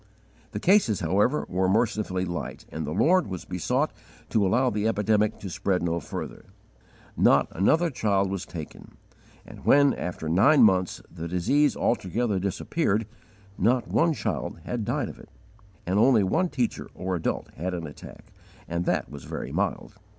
[0.51, 3.93] The cases, however, were mercifully light, and the Lord was besought
[4.31, 6.45] to allow the epidemic to spread no further.
[7.15, 8.97] Not another child was taken;
[9.45, 13.05] and when, after nine months, the disease altogether disappeared,
[13.59, 15.29] not one child had died of it,
[15.85, 18.33] and only one teacher or adult had had an attack,
[18.67, 19.97] and that was very mild.